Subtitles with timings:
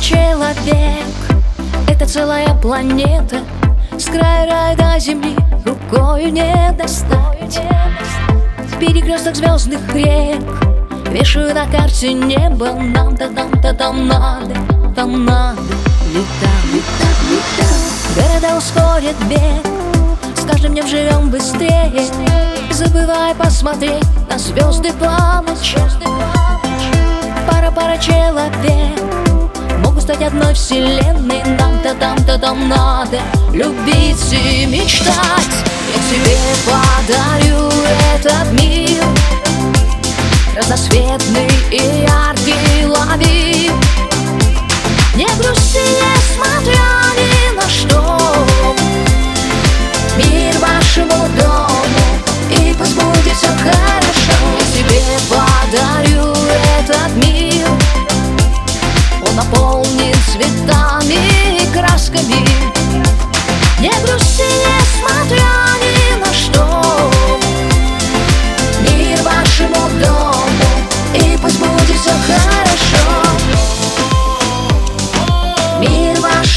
[0.00, 1.04] человек.
[2.00, 3.40] Это целая планета
[3.98, 7.60] С края рая до земли Рукою не достать
[8.78, 10.42] Перекресток звездных рек
[11.10, 14.54] Вешаю на карте небо Нам-то там-то там надо
[14.96, 15.60] Там надо
[16.08, 17.70] летать, летать,
[18.16, 19.66] Города ускорят бег
[20.36, 22.02] С каждым днем живем быстрее.
[22.70, 25.90] Забывай посмотреть на звезды по ночам.
[27.46, 28.79] Пара-пара человек
[30.22, 33.20] одной вселенной Нам-то там-то там надо
[33.52, 34.59] Любить и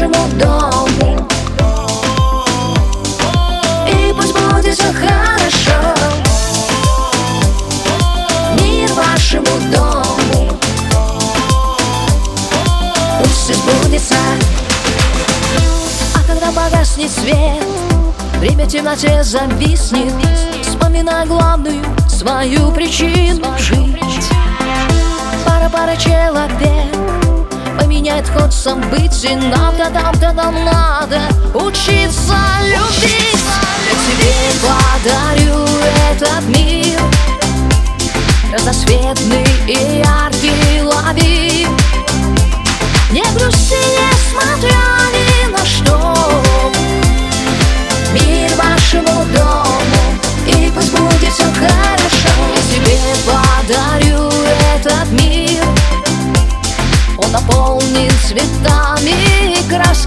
[0.00, 1.28] Мир вашему дому.
[3.86, 5.94] И пусть будет все хорошо.
[8.62, 10.58] Мир вашему дому.
[13.18, 14.14] Пусть сбудется.
[16.14, 17.62] А когда погаснет свет
[18.38, 20.14] Время темноте зависнет
[20.62, 24.30] Вспоминай главную свою причину жить.
[25.44, 27.19] Пара-пара человек
[27.80, 31.20] Поменяет ход событий Нам-то там-то нам надо
[31.54, 33.40] Учиться любить.
[33.86, 35.64] Я тебе подарю
[36.10, 37.00] этот мир
[38.52, 40.59] Разноцветный и яркий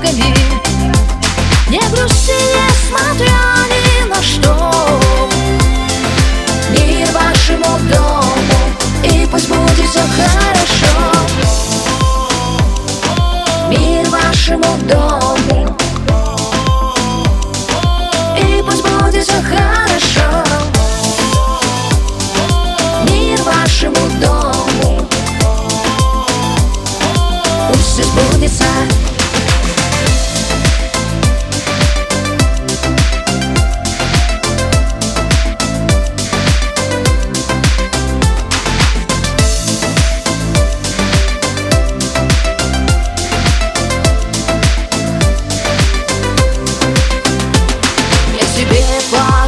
[0.06, 0.32] и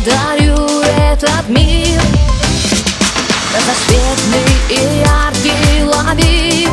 [0.05, 1.99] благодарю этот мир
[3.53, 6.67] Разноцветный и яркий лови.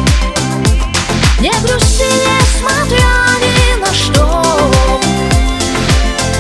[1.40, 4.42] Не грусти, не смотря ни на что.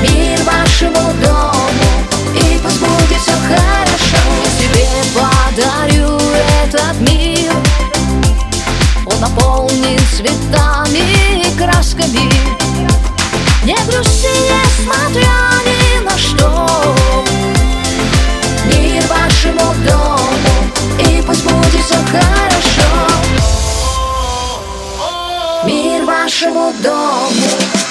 [0.02, 1.90] Мир вашему дому
[2.34, 4.22] И пусть будет все хорошо.
[4.42, 6.18] Я тебе подарю
[6.62, 7.52] этот мир.
[9.06, 12.30] Он наполнен цветами и красками.
[13.64, 15.31] Не грусти, не смотря
[26.22, 27.81] нашему дому.